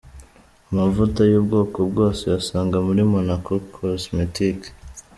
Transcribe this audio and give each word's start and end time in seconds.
Amavuta 0.71 1.19
y'ubwoko 1.31 1.77
bwose 1.89 2.21
uyasanga 2.27 2.77
muri 2.87 3.01
Monaco 3.13 3.51
Cosmetics. 3.75 4.67